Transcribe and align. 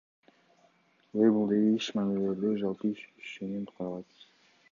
Лейблдеги 1.17 1.69
иш 1.79 1.87
мамилелери 1.97 2.57
жалпы 2.61 2.85
ишенимден 2.95 3.65
куралат. 3.69 4.07